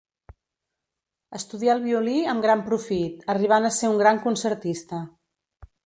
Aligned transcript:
Estudià 1.39 1.75
el 1.77 1.83
violí 1.83 2.17
amb 2.33 2.47
gran 2.47 2.65
profit, 2.71 3.23
arribant 3.35 3.71
a 3.71 3.75
ser 3.79 3.93
un 3.95 4.05
gran 4.05 4.23
concertista. 4.29 5.05